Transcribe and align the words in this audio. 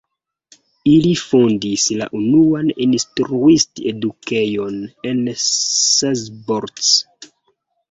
Ili 0.91 1.09
fondis 1.23 1.83
la 1.99 2.07
unuan 2.21 2.71
instruist-edukejon 2.87 4.81
en 5.13 5.23
Szabolcs. 5.45 6.93